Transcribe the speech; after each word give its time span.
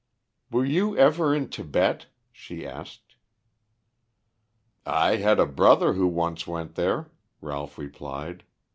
"Were 0.49 0.65
you 0.65 0.97
ever 0.97 1.35
in 1.35 1.49
Tibet?" 1.49 2.07
she 2.31 2.65
asked. 2.65 3.17
"I 4.83 5.17
had 5.17 5.39
a 5.39 5.45
brother 5.45 5.93
who 5.93 6.07
once 6.07 6.47
went 6.47 6.73
there," 6.73 7.11
Ralph 7.39 7.77
replied. 7.77 8.43